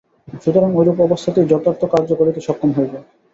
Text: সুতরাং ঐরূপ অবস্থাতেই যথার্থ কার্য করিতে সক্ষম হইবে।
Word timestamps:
সুতরাং 0.41 0.71
ঐরূপ 0.75 0.97
অবস্থাতেই 1.01 1.49
যথার্থ 1.51 1.81
কার্য 1.93 2.09
করিতে 2.19 2.39
সক্ষম 2.47 2.69
হইবে। 2.71 2.97